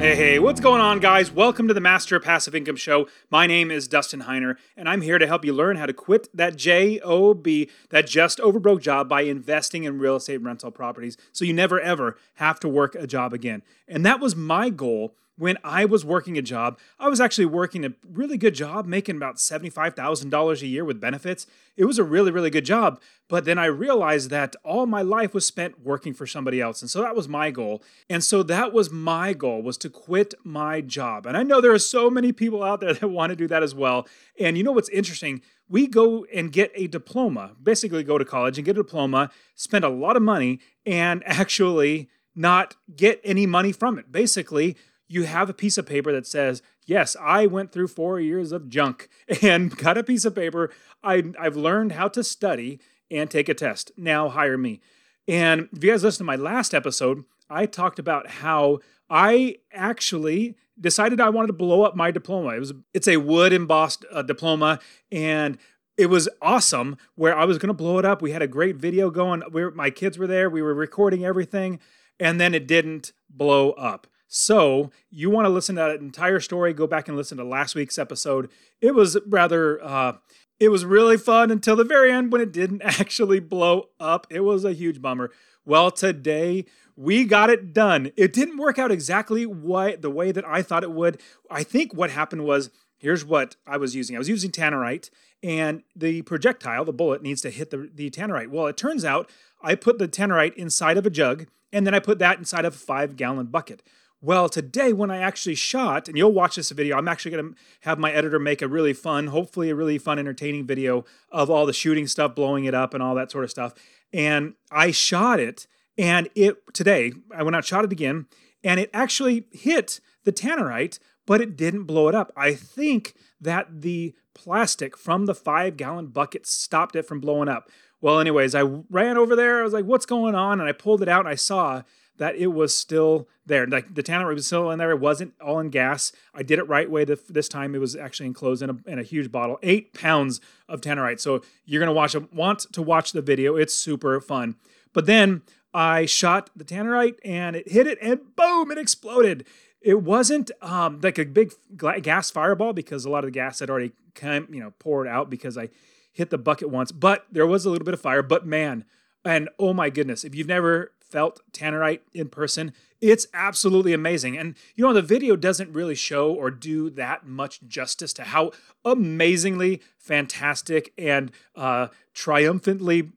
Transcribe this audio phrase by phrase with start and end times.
[0.00, 1.30] Hey, hey, what's going on, guys?
[1.30, 3.06] Welcome to the Master of Passive Income Show.
[3.28, 6.26] My name is Dustin Heiner, and I'm here to help you learn how to quit
[6.32, 7.46] that JOB,
[7.90, 12.16] that just overbroke job, by investing in real estate rental properties so you never ever
[12.36, 13.62] have to work a job again.
[13.86, 17.86] And that was my goal when I was working a job, I was actually working
[17.86, 21.46] a really good job, making about $75,000 a year with benefits.
[21.78, 23.00] It was a really, really good job.
[23.26, 26.82] But then I realized that all my life was spent working for somebody else.
[26.82, 27.82] And so that was my goal.
[28.10, 31.24] And so that was my goal was to quit my job.
[31.24, 33.62] And I know there are so many people out there that want to do that
[33.62, 34.06] as well.
[34.38, 35.40] And you know what's interesting?
[35.70, 39.86] We go and get a diploma, basically go to college and get a diploma, spend
[39.86, 44.12] a lot of money, and actually not get any money from it.
[44.12, 44.76] Basically,
[45.10, 48.68] you have a piece of paper that says, Yes, I went through four years of
[48.68, 49.08] junk
[49.42, 50.70] and got a piece of paper.
[51.02, 52.80] I, I've learned how to study
[53.10, 53.90] and take a test.
[53.96, 54.80] Now hire me.
[55.26, 60.56] And if you guys listen to my last episode, I talked about how I actually
[60.80, 62.54] decided I wanted to blow up my diploma.
[62.54, 64.78] It was it's a wood embossed uh, diploma
[65.10, 65.58] and
[65.96, 68.22] it was awesome where I was going to blow it up.
[68.22, 69.42] We had a great video going.
[69.50, 70.48] We were, my kids were there.
[70.48, 71.80] We were recording everything
[72.20, 74.06] and then it didn't blow up.
[74.32, 77.74] So, you want to listen to that entire story, go back and listen to last
[77.74, 78.48] week's episode.
[78.80, 80.18] It was rather, uh,
[80.60, 84.28] it was really fun until the very end when it didn't actually blow up.
[84.30, 85.32] It was a huge bummer.
[85.64, 86.64] Well, today
[86.94, 88.12] we got it done.
[88.16, 91.20] It didn't work out exactly what the way that I thought it would.
[91.50, 94.14] I think what happened was here's what I was using.
[94.14, 95.10] I was using tannerite,
[95.42, 98.50] and the projectile, the bullet, needs to hit the, the tannerite.
[98.50, 99.28] Well, it turns out
[99.60, 102.76] I put the tannerite inside of a jug, and then I put that inside of
[102.76, 103.82] a five gallon bucket.
[104.22, 107.60] Well, today when I actually shot, and you'll watch this video, I'm actually going to
[107.80, 111.64] have my editor make a really fun, hopefully a really fun, entertaining video of all
[111.64, 113.72] the shooting stuff, blowing it up, and all that sort of stuff.
[114.12, 115.66] And I shot it,
[115.96, 118.26] and it today I went out shot it again,
[118.62, 122.30] and it actually hit the tannerite, but it didn't blow it up.
[122.36, 127.70] I think that the plastic from the five gallon bucket stopped it from blowing up.
[128.02, 129.60] Well, anyways, I ran over there.
[129.60, 131.82] I was like, "What's going on?" And I pulled it out, and I saw
[132.20, 133.66] that it was still there.
[133.66, 134.90] Like the tannerite was still in there.
[134.90, 136.12] It wasn't all in gas.
[136.34, 137.74] I did it right way this time.
[137.74, 140.38] It was actually enclosed in a, in a huge bottle, eight pounds
[140.68, 141.18] of tannerite.
[141.18, 143.56] So you're gonna watch want to watch the video.
[143.56, 144.56] It's super fun.
[144.92, 145.40] But then
[145.72, 149.46] I shot the tannerite and it hit it and boom, it exploded.
[149.80, 151.54] It wasn't um, like a big
[152.02, 155.30] gas fireball because a lot of the gas had already come, you know, poured out
[155.30, 155.70] because I
[156.12, 156.92] hit the bucket once.
[156.92, 158.22] But there was a little bit of fire.
[158.22, 158.84] But man,
[159.24, 162.72] and oh my goodness, if you've never felt tannerite in person.
[163.00, 164.36] It's absolutely amazing.
[164.36, 168.52] And you know, the video doesn't really show or do that much justice to how
[168.84, 173.10] amazingly fantastic and uh, triumphantly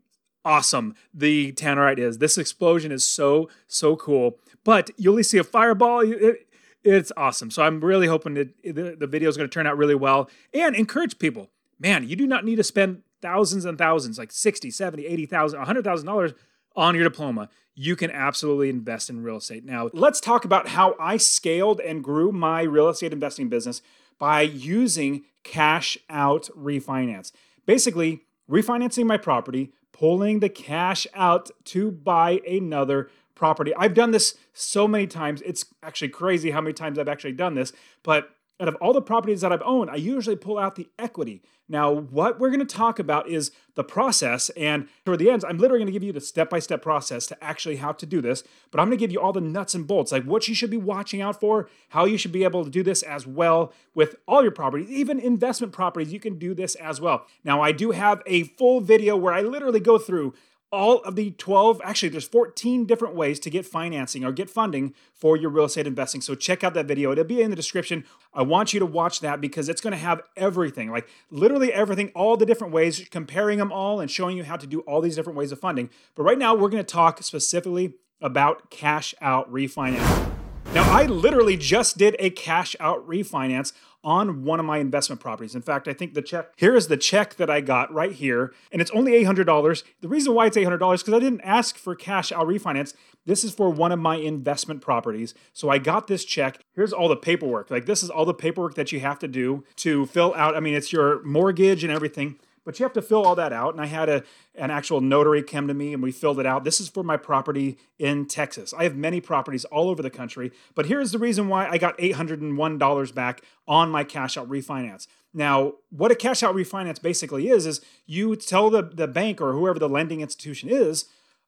[0.45, 2.17] awesome the tannerite is.
[2.17, 4.39] This explosion is so, so cool.
[4.63, 6.01] But you only see a fireball.
[6.01, 6.47] It,
[6.83, 7.49] it's awesome.
[7.49, 10.29] So I'm really hoping that the, the video is going to turn out really well
[10.53, 11.49] and encourage people.
[11.79, 16.33] Man, you do not need to spend thousands and thousands, like 60, 70, 80,000, $100,000
[16.75, 19.65] on your diploma, you can absolutely invest in real estate.
[19.65, 23.81] Now, let's talk about how I scaled and grew my real estate investing business
[24.19, 27.31] by using cash out refinance.
[27.65, 33.73] Basically, refinancing my property, pulling the cash out to buy another property.
[33.75, 35.41] I've done this so many times.
[35.45, 37.73] It's actually crazy how many times I've actually done this,
[38.03, 41.41] but out of all the properties that I've owned, I usually pull out the equity.
[41.67, 44.49] Now, what we're going to talk about is the process.
[44.51, 47.25] And toward the end, I'm literally going to give you the step by step process
[47.27, 48.43] to actually how to do this.
[48.69, 50.69] But I'm going to give you all the nuts and bolts, like what you should
[50.69, 54.15] be watching out for, how you should be able to do this as well with
[54.27, 56.13] all your properties, even investment properties.
[56.13, 57.25] You can do this as well.
[57.43, 60.33] Now, I do have a full video where I literally go through
[60.73, 64.95] all of the 12 actually there's 14 different ways to get financing or get funding
[65.13, 66.19] for your real estate investing.
[66.19, 67.11] So check out that video.
[67.11, 68.05] It'll be in the description.
[68.33, 72.11] I want you to watch that because it's going to have everything like literally everything
[72.15, 75.15] all the different ways comparing them all and showing you how to do all these
[75.15, 75.91] different ways of funding.
[76.15, 80.31] But right now we're going to talk specifically about cash out refinance.
[80.73, 83.73] Now i literally just did a cash out refinance
[84.03, 85.55] on one of my investment properties.
[85.55, 88.53] In fact, I think the check here is the check that I got right here,
[88.71, 89.83] and it's only $800.
[90.01, 92.93] The reason why it's $800 is because I didn't ask for cash out refinance.
[93.25, 95.33] This is for one of my investment properties.
[95.53, 96.59] So I got this check.
[96.75, 97.71] here's all the paperwork.
[97.71, 100.55] Like this is all the paperwork that you have to do to fill out.
[100.55, 103.73] I mean, it's your mortgage and everything, but you have to fill all that out.
[103.73, 104.23] And I had a
[104.55, 106.63] an actual notary come to me and we filled it out.
[106.63, 108.73] This is for my property in Texas.
[108.73, 111.97] I have many properties all over the country, but here's the reason why I got
[111.97, 115.07] $801 back on my cash out refinance.
[115.33, 119.53] Now, what a cash out refinance basically is is you tell the, the bank or
[119.53, 121.05] whoever the lending institution is,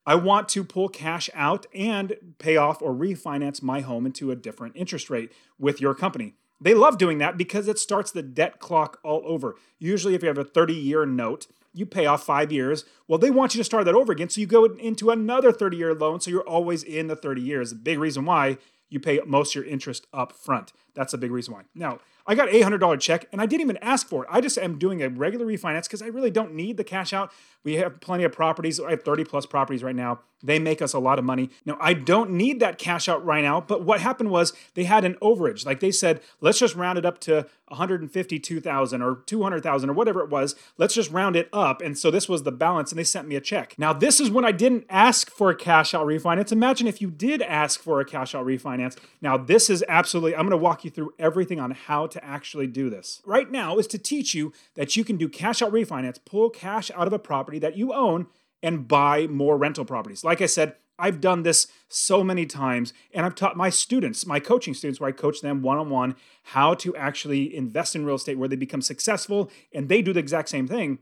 [0.07, 4.35] I want to pull cash out and pay off or refinance my home into a
[4.35, 6.33] different interest rate with your company.
[6.65, 9.55] They love doing that because it starts the debt clock all over.
[9.77, 11.45] Usually, if you have a 30 year note,
[11.75, 12.85] you pay off five years.
[13.07, 14.29] Well, they want you to start that over again.
[14.29, 16.21] So you go into another 30 year loan.
[16.21, 17.69] So you're always in the 30 years.
[17.69, 18.57] The big reason why
[18.89, 20.73] you pay most of your interest up front.
[20.95, 21.63] That's a big reason why.
[21.75, 24.29] Now, I got $800 check and I didn't even ask for it.
[24.31, 27.31] I just am doing a regular refinance because I really don't need the cash out.
[27.63, 28.79] We have plenty of properties.
[28.79, 30.19] I have 30 plus properties right now.
[30.43, 31.49] They make us a lot of money.
[31.65, 35.03] Now, I don't need that cash out right now, but what happened was they had
[35.03, 35.65] an overage.
[35.65, 40.29] Like they said, let's just round it up to 152,000 or 200,000 or whatever it
[40.29, 40.55] was.
[40.77, 41.81] Let's just round it up.
[41.81, 43.73] And so this was the balance and they sent me a check.
[43.79, 46.51] Now, this is when I didn't ask for a cash out refinance.
[46.51, 48.95] Imagine if you did ask for a cash out refinance.
[49.21, 52.67] Now, this is absolutely, I'm going to walk you through everything on how to actually
[52.67, 53.21] do this.
[53.25, 56.89] Right now is to teach you that you can do cash out refinance, pull cash
[56.91, 58.27] out of a property that you own
[58.63, 60.23] and buy more rental properties.
[60.23, 64.39] Like I said, I've done this so many times, and I've taught my students, my
[64.39, 68.15] coaching students, where I coach them one on one, how to actually invest in real
[68.15, 70.99] estate where they become successful and they do the exact same thing.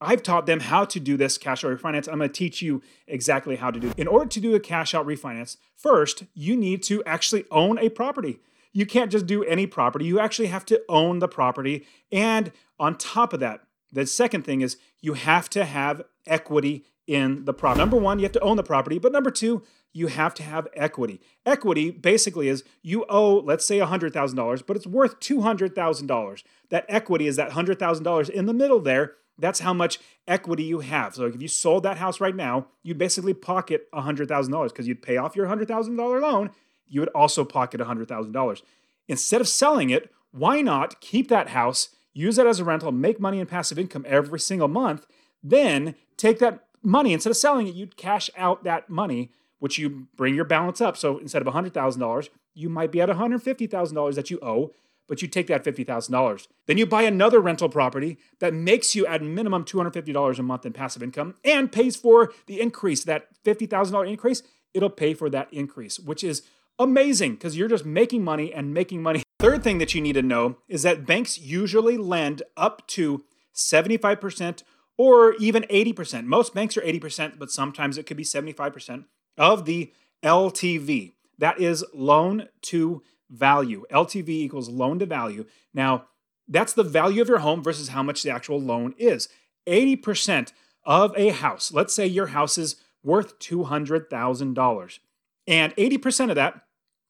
[0.00, 2.08] I've taught them how to do this cash out refinance.
[2.08, 3.98] I'm going to teach you exactly how to do it.
[3.98, 7.88] In order to do a cash out refinance, first, you need to actually own a
[7.88, 8.40] property.
[8.74, 10.04] You can't just do any property.
[10.04, 11.86] You actually have to own the property.
[12.12, 13.60] And on top of that,
[13.90, 17.78] the second thing is you have to have equity in the property.
[17.78, 19.62] Number one, you have to own the property, but number two,
[19.92, 21.20] you have to have equity.
[21.46, 26.42] Equity basically is you owe, let's say, $100,000, but it's worth $200,000.
[26.70, 29.12] That equity is that $100,000 in the middle there.
[29.38, 31.14] That's how much equity you have.
[31.14, 35.16] So if you sold that house right now, you'd basically pocket $100,000 because you'd pay
[35.16, 36.50] off your $100,000 loan.
[36.86, 38.62] You would also pocket $100,000.
[39.08, 43.20] Instead of selling it, why not keep that house, use it as a rental, make
[43.20, 45.06] money in passive income every single month,
[45.42, 50.06] then take that money, instead of selling it, you'd cash out that money, which you
[50.16, 50.96] bring your balance up.
[50.96, 54.72] So instead of $100,000, you might be at $150,000 that you owe,
[55.06, 56.46] but you take that $50,000.
[56.66, 60.72] Then you buy another rental property that makes you at minimum $250 a month in
[60.72, 64.42] passive income and pays for the increase, that $50,000 increase,
[64.72, 66.42] it'll pay for that increase, which is
[66.78, 69.22] amazing because you're just making money and making money.
[69.38, 73.24] Third thing that you need to know is that banks usually lend up to
[73.54, 74.62] 75%
[74.96, 76.24] or even 80%.
[76.24, 79.04] Most banks are 80%, but sometimes it could be 75%
[79.36, 79.92] of the
[80.22, 81.12] LTV.
[81.38, 83.84] That is loan to value.
[83.90, 85.46] LTV equals loan to value.
[85.72, 86.06] Now,
[86.46, 89.28] that's the value of your home versus how much the actual loan is.
[89.66, 90.52] 80%
[90.84, 94.98] of a house, let's say your house is worth $200,000,
[95.46, 96.62] and 80% of that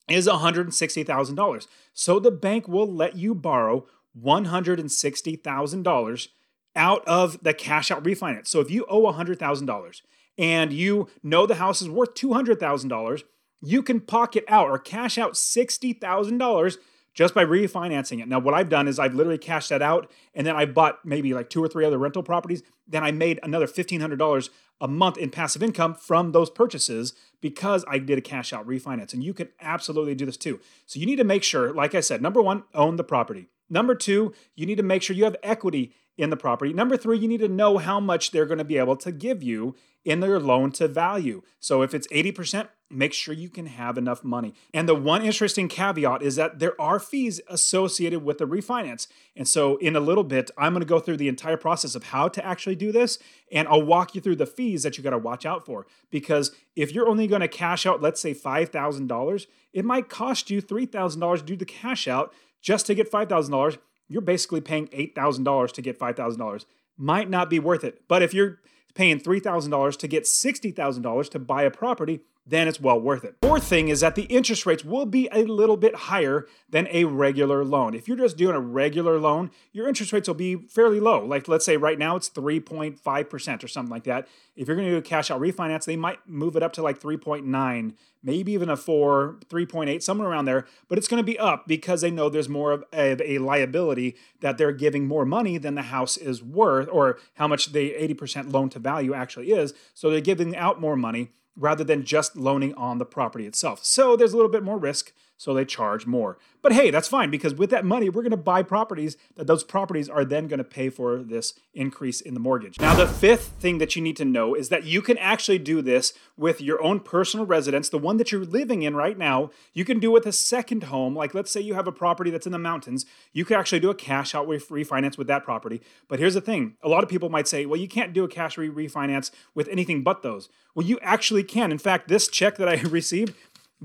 [0.08, 1.66] is $160,000.
[1.92, 3.86] So the bank will let you borrow
[4.22, 6.28] $160,000
[6.76, 8.48] out of the cash out refinance.
[8.48, 10.02] So if you owe $100,000
[10.36, 13.22] and you know the house is worth $200,000,
[13.62, 16.76] you can pocket out or cash out $60,000
[17.14, 18.28] just by refinancing it.
[18.28, 21.32] Now, what I've done is I've literally cashed that out and then I bought maybe
[21.32, 22.62] like two or three other rental properties.
[22.86, 24.48] Then I made another $1,500
[24.80, 29.14] a month in passive income from those purchases because I did a cash out refinance.
[29.14, 30.60] And you can absolutely do this too.
[30.86, 33.48] So you need to make sure, like I said, number one, own the property.
[33.70, 36.72] Number two, you need to make sure you have equity in the property.
[36.72, 39.42] Number three, you need to know how much they're going to be able to give
[39.42, 41.42] you in their loan to value.
[41.60, 44.54] So if it's 80%, make sure you can have enough money.
[44.72, 49.06] And the one interesting caveat is that there are fees associated with the refinance.
[49.34, 52.04] And so in a little bit, I'm going to go through the entire process of
[52.04, 53.18] how to actually do this.
[53.50, 55.86] And I'll walk you through the fees that you got to watch out for.
[56.10, 60.62] Because if you're only going to cash out, let's say $5,000, it might cost you
[60.62, 65.82] $3,000 to do the cash out just to get $5,000 you're basically paying $8,000 to
[65.82, 66.64] get $5,000.
[66.96, 68.02] Might not be worth it.
[68.08, 68.60] But if you're
[68.94, 73.36] paying $3,000 to get $60,000 to buy a property, then it's well worth it.
[73.40, 77.04] Fourth thing is that the interest rates will be a little bit higher than a
[77.04, 77.94] regular loan.
[77.94, 81.24] If you're just doing a regular loan, your interest rates will be fairly low.
[81.24, 84.28] Like let's say right now it's 3.5% or something like that.
[84.56, 86.82] If you're going to do a cash out refinance, they might move it up to
[86.82, 91.38] like 3.9, maybe even a 4, 3.8, somewhere around there, but it's going to be
[91.38, 95.74] up because they know there's more of a, liability that they're giving more money than
[95.74, 99.74] the house is worth or how much the 80% loan to value actually is.
[99.92, 103.84] So they're giving out more money rather than just loaning on the property itself.
[103.84, 106.38] So there's a little bit more risk, so they charge more.
[106.62, 109.64] But hey, that's fine because with that money, we're going to buy properties that those
[109.64, 112.80] properties are then going to pay for this increase in the mortgage.
[112.80, 115.82] Now, the fifth thing that you need to know is that you can actually do
[115.82, 119.50] this with your own personal residence, the one that you're living in right now.
[119.74, 121.14] You can do with a second home.
[121.14, 123.90] Like, let's say you have a property that's in the mountains, you could actually do
[123.90, 125.82] a cash out refinance with that property.
[126.08, 128.28] But here's the thing a lot of people might say, well, you can't do a
[128.28, 130.48] cash refinance with anything but those.
[130.74, 131.70] Well, you actually can.
[131.70, 133.34] In fact, this check that I received,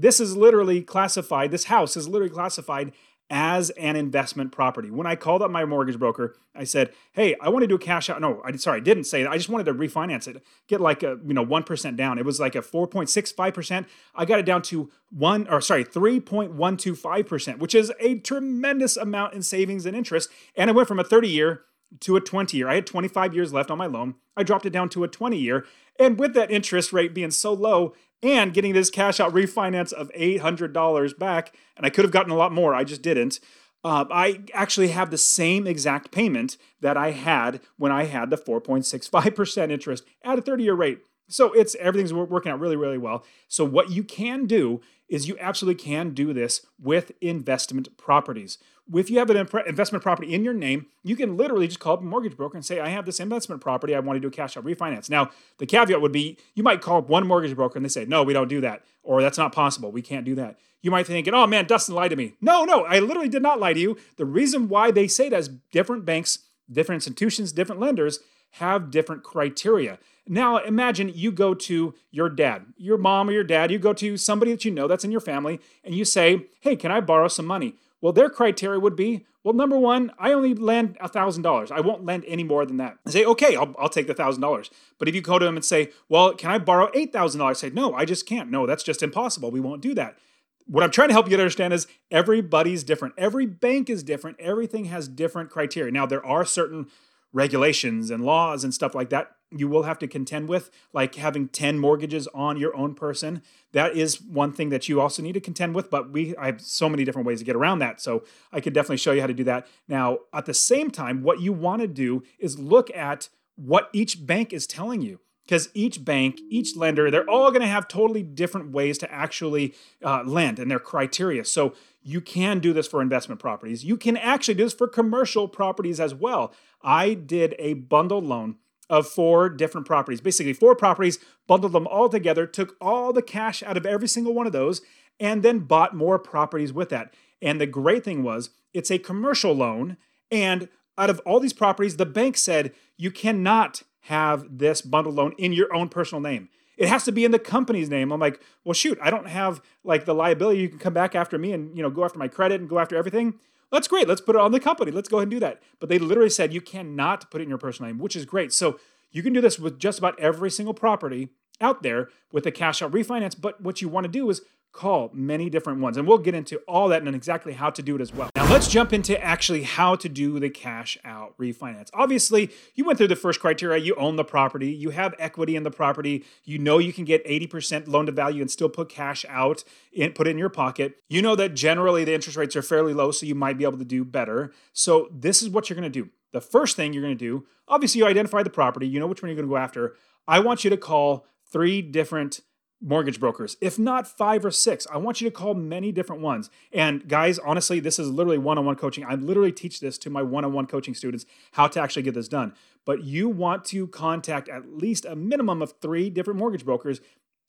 [0.02, 2.92] this is literally classified, this house is literally classified
[3.30, 4.90] as an investment property.
[4.90, 7.80] When I called up my mortgage broker, I said, "Hey, I want to do a
[7.80, 9.32] cash out." No, I sorry, I didn't say that.
[9.32, 12.18] I just wanted to refinance it, get like a you know one percent down.
[12.18, 13.88] It was like a four point six five percent.
[14.16, 17.76] I got it down to one or sorry three point one two five percent, which
[17.76, 20.30] is a tremendous amount in savings and interest.
[20.56, 21.66] And it went from a thirty year
[22.02, 22.70] to a 20 year.
[22.70, 24.16] I had 25 years left on my loan.
[24.38, 25.66] I dropped it down to a 20 year.
[26.00, 30.12] And with that interest rate being so low and getting this cash out refinance of
[30.12, 33.40] $800 back, and I could have gotten a lot more, I just didn't.
[33.84, 38.38] Uh, I actually have the same exact payment that I had when I had the
[38.38, 41.00] 4.65% interest at a 30 year rate.
[41.30, 43.24] So it's everything's working out really, really well.
[43.48, 48.58] So what you can do is you absolutely can do this with investment properties.
[48.94, 52.02] If you have an investment property in your name, you can literally just call up
[52.02, 53.94] a mortgage broker and say, I have this investment property.
[53.94, 55.10] I want to do a cash out refinance.
[55.10, 58.06] Now, the caveat would be you might call up one mortgage broker and they say,
[58.06, 58.84] No, we don't do that.
[59.04, 59.92] Or that's not possible.
[59.92, 60.58] We can't do that.
[60.82, 62.34] You might think, Oh man, Dustin lied to me.
[62.42, 63.98] No, no, I literally did not lie to you.
[64.18, 66.40] The reason why they say that is different banks,
[66.72, 68.20] different institutions, different lenders
[68.54, 70.00] have different criteria.
[70.32, 74.16] Now, imagine you go to your dad, your mom or your dad, you go to
[74.16, 77.28] somebody that you know that's in your family, and you say, Hey, can I borrow
[77.28, 77.74] some money?
[78.00, 81.72] Well, their criteria would be, well, number one, I only lend $1,000.
[81.72, 82.98] I won't lend any more than that.
[83.06, 84.70] I say, okay, I'll, I'll take the $1,000.
[84.98, 87.58] But if you go to them and say, well, can I borrow $8,000?
[87.58, 88.52] Say, no, I just can't.
[88.52, 89.52] No, that's just impossible.
[89.52, 90.18] We won't do that.
[90.66, 93.16] What I'm trying to help you to understand is everybody's different.
[93.18, 94.40] Every bank is different.
[94.40, 95.92] Everything has different criteria.
[95.92, 96.88] Now, there are certain
[97.34, 101.48] regulations and laws and stuff like that you will have to contend with, like having
[101.48, 103.42] 10 mortgages on your own person.
[103.72, 106.62] That is one thing that you also need to contend with, but we I have
[106.62, 108.02] so many different ways to get around that.
[108.02, 109.68] So I could definitely show you how to do that.
[109.88, 114.26] Now, at the same time, what you want to do is look at what each
[114.26, 118.22] bank is telling you because each bank, each lender, they're all going to have totally
[118.22, 121.44] different ways to actually uh, lend and their criteria.
[121.44, 123.84] So you can do this for investment properties.
[123.84, 126.54] You can actually do this for commercial properties as well.
[126.84, 128.58] I did a bundled loan
[128.90, 133.62] of four different properties, basically four properties, bundled them all together, took all the cash
[133.64, 134.82] out of every single one of those,
[135.20, 137.14] and then bought more properties with that.
[137.42, 139.98] And the great thing was, it's a commercial loan.
[140.32, 145.34] And out of all these properties, the bank said you cannot have this bundled loan
[145.38, 146.50] in your own personal name.
[146.78, 148.12] It has to be in the company's name.
[148.12, 150.62] I'm like, well, shoot, I don't have like the liability.
[150.62, 152.80] You can come back after me and you know go after my credit and go
[152.80, 153.36] after everything.
[153.72, 154.08] That's great.
[154.08, 154.92] Let's put it on the company.
[154.92, 155.62] Let's go ahead and do that.
[155.80, 158.52] But they literally said you cannot put it in your personal name, which is great.
[158.52, 158.80] So
[159.12, 161.30] you can do this with just about every single property
[161.62, 163.40] out there with a cash out refinance.
[163.40, 165.98] But what you want to do is call many different ones.
[165.98, 168.30] And we'll get into all that and exactly how to do it as well.
[168.36, 171.90] Now, let's jump into actually how to do the cash out refinance.
[171.94, 173.84] Obviously, you went through the first criteria.
[173.84, 177.26] You own the property, you have equity in the property, you know you can get
[177.26, 179.64] 80% loan to value and still put cash out
[179.98, 181.02] and put it in your pocket.
[181.10, 183.78] You know that generally the interest rates are fairly low, so you might be able
[183.80, 184.54] to do better.
[184.74, 186.10] So, this is what you're going to do.
[186.32, 189.22] The first thing you're going to do, obviously, you identify the property, you know which
[189.22, 189.96] one you're going to go after.
[190.28, 192.42] I want you to call three different
[192.82, 194.88] mortgage brokers, if not five or six.
[194.92, 196.50] I want you to call many different ones.
[196.72, 199.04] And guys, honestly, this is literally one on one coaching.
[199.04, 202.14] I literally teach this to my one on one coaching students how to actually get
[202.14, 202.54] this done.
[202.86, 207.02] But you want to contact at least a minimum of three different mortgage brokers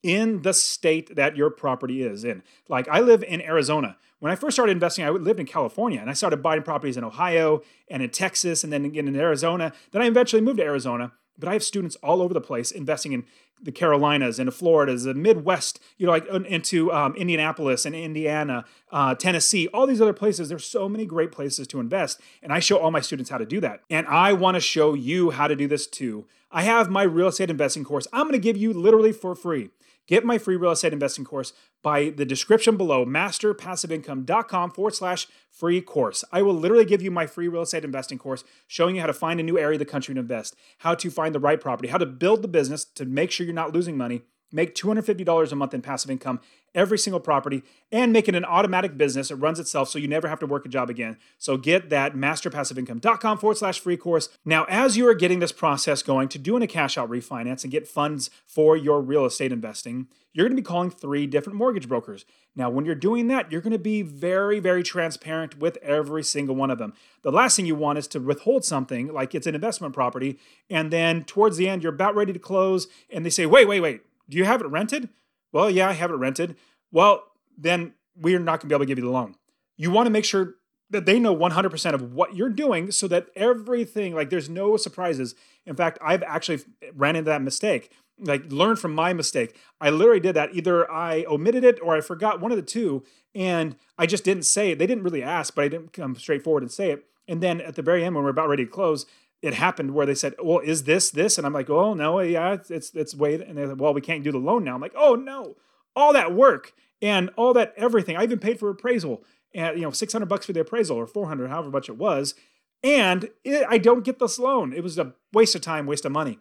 [0.03, 2.43] in the state that your property is in.
[2.69, 3.97] Like I live in Arizona.
[4.19, 7.05] When I first started investing, I lived in California and I started buying properties in
[7.05, 9.73] Ohio and in Texas and then again in Arizona.
[9.93, 13.13] Then I eventually moved to Arizona but I have students all over the place investing
[13.13, 13.25] in
[13.63, 19.15] the Carolinas, into Florida, the Midwest, you know, like into um, Indianapolis and Indiana, uh,
[19.15, 20.49] Tennessee, all these other places.
[20.49, 23.47] There's so many great places to invest, and I show all my students how to
[23.47, 23.81] do that.
[23.91, 26.27] And I want to show you how to do this too.
[26.51, 28.07] I have my real estate investing course.
[28.13, 29.71] I'm going to give you literally for free.
[30.11, 31.53] Get my free real estate investing course
[31.85, 36.25] by the description below, masterpassiveincome.com forward slash free course.
[36.33, 39.13] I will literally give you my free real estate investing course showing you how to
[39.13, 41.91] find a new area of the country to invest, how to find the right property,
[41.91, 45.55] how to build the business to make sure you're not losing money, make $250 a
[45.55, 46.41] month in passive income
[46.75, 49.31] every single property and make it an automatic business.
[49.31, 51.17] It runs itself so you never have to work a job again.
[51.39, 54.29] So get that masterpassiveincome.com forward slash free course.
[54.45, 57.73] Now, as you are getting this process going to doing a cash out refinance and
[57.73, 61.89] get funds for your real estate investing, you're going to be calling three different mortgage
[61.89, 62.25] brokers.
[62.55, 66.55] Now, when you're doing that, you're going to be very, very transparent with every single
[66.55, 66.93] one of them.
[67.23, 70.39] The last thing you want is to withhold something like it's an investment property,
[70.69, 73.81] and then towards the end, you're about ready to close, and they say, wait, wait,
[73.81, 75.11] wait, do you have it rented?
[75.53, 76.57] Well, yeah, I have it rented.
[76.91, 77.25] Well,
[77.59, 79.35] then we're not going to be able to give you the loan.
[79.77, 80.55] You want to make sure
[80.91, 85.35] that they know 100% of what you're doing so that everything, like there's no surprises.
[85.67, 86.61] In fact, I've actually
[86.95, 87.93] ran into that mistake.
[88.19, 89.57] Like, learn from my mistake.
[89.81, 90.55] I literally did that.
[90.55, 93.03] Either I omitted it or I forgot one of the two,
[93.35, 94.79] and I just didn't say it.
[94.79, 97.07] They didn't really ask, but I didn't come straight forward and say it.
[97.27, 99.07] And then at the very end, when we're about ready to close,
[99.43, 102.53] it happened where they said, "Well, is this this?" And I'm like, "Oh no, yeah,
[102.53, 104.81] it's it's, it's way." And they're like, "Well, we can't do the loan now." I'm
[104.81, 105.57] like, "Oh no,
[105.97, 108.17] all that work and all that everything.
[108.17, 111.49] I even paid for appraisal, and you know, 600 bucks for the appraisal or 400,
[111.49, 112.35] however much it was,
[112.83, 114.73] and it, I don't get this loan.
[114.73, 116.39] It was a waste of time, waste of money.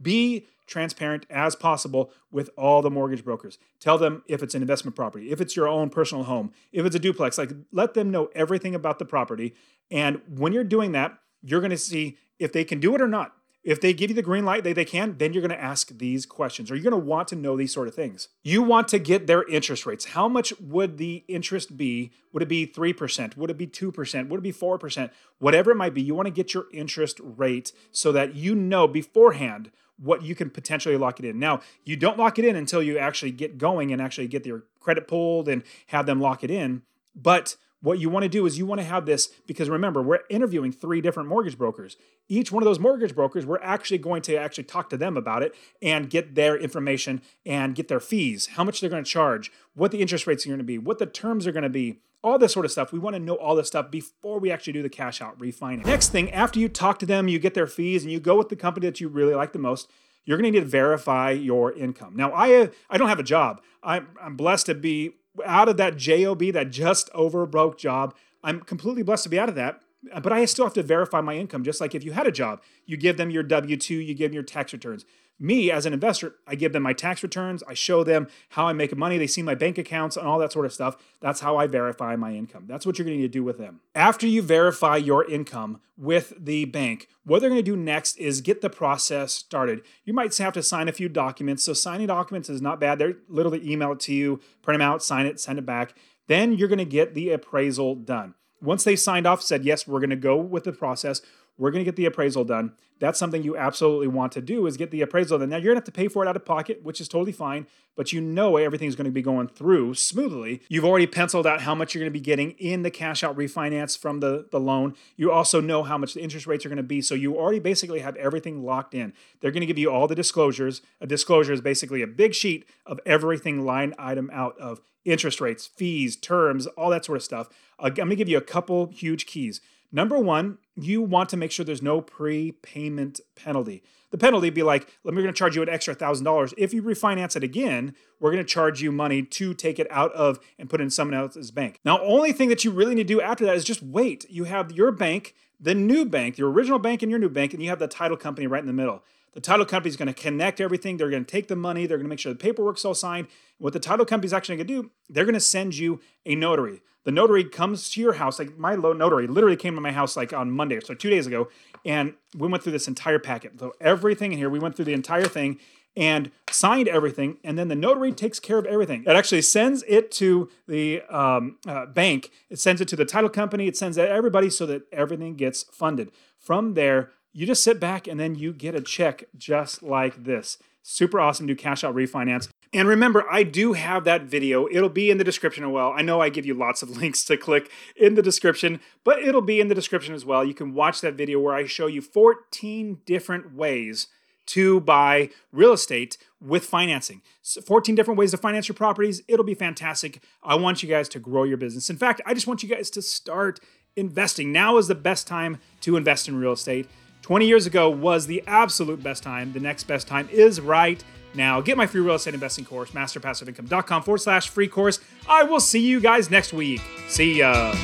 [0.00, 3.58] Be transparent as possible with all the mortgage brokers.
[3.80, 6.94] Tell them if it's an investment property, if it's your own personal home, if it's
[6.94, 9.54] a duplex, like let them know everything about the property.
[9.90, 13.08] And when you're doing that, you're going to see if they can do it or
[13.08, 13.34] not.
[13.62, 15.98] If they give you the green light, they, they can, then you're going to ask
[15.98, 18.28] these questions or you're going to want to know these sort of things.
[18.42, 20.06] You want to get their interest rates.
[20.06, 22.10] How much would the interest be?
[22.32, 23.36] Would it be 3%?
[23.36, 24.28] Would it be 2%?
[24.28, 25.10] Would it be 4%?
[25.38, 28.88] Whatever it might be, you want to get your interest rate so that you know
[28.88, 31.38] beforehand what you can potentially lock it in.
[31.38, 34.64] Now, you don't lock it in until you actually get going and actually get your
[34.80, 36.80] credit pulled and have them lock it in.
[37.14, 40.20] But what you want to do is you want to have this because remember, we're
[40.28, 41.96] interviewing three different mortgage brokers.
[42.28, 45.42] Each one of those mortgage brokers, we're actually going to actually talk to them about
[45.42, 49.50] it and get their information and get their fees, how much they're going to charge,
[49.74, 52.00] what the interest rates are going to be, what the terms are going to be,
[52.22, 52.92] all this sort of stuff.
[52.92, 55.86] We want to know all this stuff before we actually do the cash out refinance.
[55.86, 58.50] Next thing, after you talk to them, you get their fees, and you go with
[58.50, 59.90] the company that you really like the most.
[60.26, 62.14] You're going to need to verify your income.
[62.14, 63.62] Now, I uh, I don't have a job.
[63.82, 65.12] I'm, I'm blessed to be
[65.44, 68.14] out of that job, that just over broke job.
[68.42, 69.82] I'm completely blessed to be out of that.
[70.22, 72.62] But I still have to verify my income, just like if you had a job.
[72.86, 75.04] You give them your W 2, you give them your tax returns.
[75.42, 77.62] Me, as an investor, I give them my tax returns.
[77.66, 79.16] I show them how I make money.
[79.16, 80.96] They see my bank accounts and all that sort of stuff.
[81.20, 82.64] That's how I verify my income.
[82.68, 83.80] That's what you're going to need to do with them.
[83.94, 88.42] After you verify your income with the bank, what they're going to do next is
[88.42, 89.80] get the process started.
[90.04, 91.64] You might have to sign a few documents.
[91.64, 92.98] So, signing documents is not bad.
[92.98, 95.94] They're literally email it to you, print them out, sign it, send it back.
[96.28, 98.34] Then you're going to get the appraisal done.
[98.62, 101.22] Once they signed off, said, yes, we're going to go with the process,
[101.60, 102.72] we're going to get the appraisal done.
[103.00, 105.50] That's something you absolutely want to do is get the appraisal done.
[105.50, 107.32] Now you're going to have to pay for it out of pocket, which is totally
[107.32, 110.62] fine, but you know everything's going to be going through smoothly.
[110.68, 113.36] You've already penciled out how much you're going to be getting in the cash out
[113.36, 114.94] refinance from the, the loan.
[115.16, 117.02] You also know how much the interest rates are going to be.
[117.02, 119.12] So you already basically have everything locked in.
[119.40, 120.80] They're going to give you all the disclosures.
[121.00, 125.66] A disclosure is basically a big sheet of everything line item out of interest rates,
[125.66, 127.48] fees, terms, all that sort of stuff.
[127.78, 129.60] I'm going to give you a couple huge keys.
[129.92, 133.82] Number one, you want to make sure there's no prepayment penalty.
[134.10, 136.52] The penalty be like, let me going to charge you an extra thousand dollars.
[136.58, 140.12] If you refinance it again, we're going to charge you money to take it out
[140.12, 141.78] of and put in someone else's bank.
[141.84, 144.26] Now, only thing that you really need to do after that is just wait.
[144.28, 147.62] You have your bank, the new bank, your original bank and your new bank, and
[147.62, 149.04] you have the title company right in the middle.
[149.32, 150.96] The title company is going to connect everything.
[150.96, 151.86] They're going to take the money.
[151.86, 153.28] They're going to make sure the paperwork's all signed.
[153.58, 156.34] What the title company is actually going to do, they're going to send you a
[156.34, 156.82] notary.
[157.04, 158.38] The notary comes to your house.
[158.38, 161.48] Like my notary literally came to my house like on Monday, so two days ago,
[161.84, 163.58] and we went through this entire packet.
[163.58, 165.58] So everything in here, we went through the entire thing
[165.96, 169.02] and signed everything, and then the notary takes care of everything.
[169.04, 172.30] It actually sends it to the um, uh, bank.
[172.48, 173.66] It sends it to the title company.
[173.66, 176.12] It sends it to everybody so that everything gets funded.
[176.38, 180.58] From there, you just sit back and then you get a check just like this.
[180.82, 182.48] Super awesome to cash out refinance.
[182.72, 184.68] And remember, I do have that video.
[184.70, 185.92] It'll be in the description as well.
[185.96, 189.40] I know I give you lots of links to click in the description, but it'll
[189.42, 190.44] be in the description as well.
[190.44, 194.06] You can watch that video where I show you 14 different ways
[194.46, 197.22] to buy real estate with financing.
[197.42, 199.22] So 14 different ways to finance your properties.
[199.28, 200.22] It'll be fantastic.
[200.42, 201.90] I want you guys to grow your business.
[201.90, 203.60] In fact, I just want you guys to start
[203.96, 204.50] investing.
[204.52, 206.88] Now is the best time to invest in real estate.
[207.22, 209.52] 20 years ago was the absolute best time.
[209.52, 211.60] The next best time is right now.
[211.60, 215.00] Get my free real estate investing course, masterpassiveincome.com forward slash free course.
[215.28, 216.80] I will see you guys next week.
[217.08, 217.74] See ya.